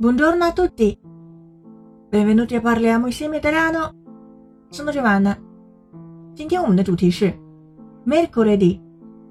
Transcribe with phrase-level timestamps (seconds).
[0.00, 0.96] Buongiorno a tutti.
[2.08, 3.94] Benvenuti a Parliamo insieme italiano.
[4.68, 5.36] Sono Giovanna.
[6.34, 7.34] 今天我们的主题是
[8.06, 8.80] Mercoledì，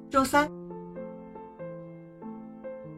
[0.10, 0.50] 周三。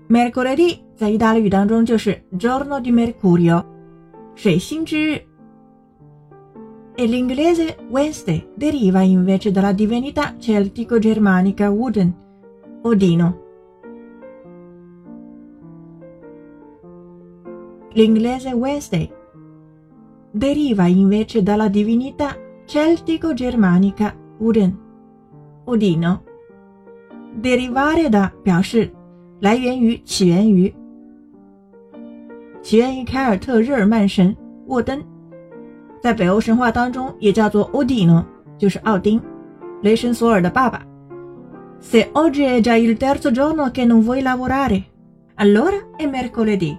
[0.08, 3.64] Mercoledì 在意大利语当中就是 Giorno di Mercurio，
[4.34, 5.22] 水星之日。
[6.96, 12.14] E l'inglese Wednesday deriva invece dalla divinità celtico-germanica Wooden,
[12.82, 13.43] Odino.
[17.94, 19.12] L'inglese Wednesday
[20.32, 22.36] deriva invece dalla divinità
[22.66, 24.78] celtico-germanica Wooden,
[25.66, 26.22] Odino.
[27.42, 28.92] Derivare da 表示
[29.40, 30.74] 来源于、起源于，
[32.62, 34.36] 起源于凯尔特日耳曼神
[34.68, 35.04] 沃登。
[36.02, 38.24] 在北欧神话当中也叫做 Odino，
[38.58, 39.22] 就是奥丁，
[39.82, 40.86] 雷神索尔的爸爸。
[41.80, 44.84] Se oggi è già il terzo giorno che non vuoi lavorare,
[45.36, 46.78] allora è mercoledì.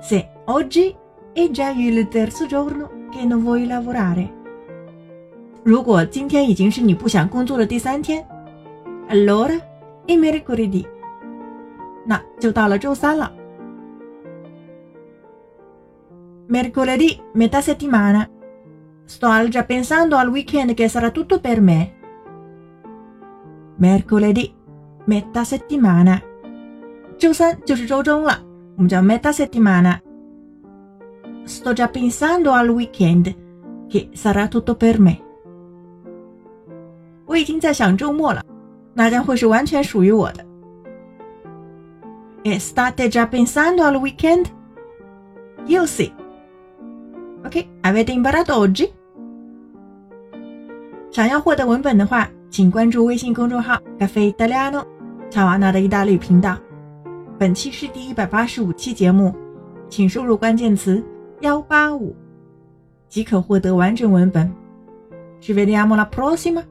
[0.00, 0.94] Se oggi
[1.32, 4.30] è già il terzo giorno che non vuoi lavorare，
[5.64, 8.26] 如果今天已经是你不想工作的第三天，
[9.08, 9.54] allora
[10.06, 10.84] è mercoledì，
[12.04, 13.32] 那就到了周三了。
[16.48, 18.28] Mercoledì, metà settimana.
[19.06, 21.94] Sto già pensando al weekend che sarà tutto per me.
[23.76, 24.52] Mercoledì,
[25.06, 26.20] metà settimana.
[27.16, 28.42] 周三就是周中了，
[28.76, 30.00] 我们叫 metà settimana.
[31.44, 33.34] Sto già pensando al weekend
[33.88, 35.18] che sarà tutto per me.
[37.26, 38.42] 我已经在想周末了，
[38.94, 40.44] 那将会是完全属于我的。
[42.44, 44.46] E state già pensando al weekend?
[45.66, 46.12] Io sì.
[47.44, 48.90] Ok, avete imparato oggi?
[51.10, 54.86] 想要获得文本的话，请关注微信公众号“咖啡意大利诺”
[55.30, 56.56] 乔瓦纳的意大利频道。
[57.39, 59.31] 本期是第一百八十五期节目，
[59.89, 61.03] 请输入关键词
[61.41, 62.15] “幺八五”
[63.07, 64.51] 即可获得完整文本。
[65.39, 66.63] Ci vediamo la prossima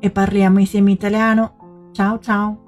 [0.00, 1.50] e parliamo insieme italiano.
[1.92, 2.67] Ciao ciao!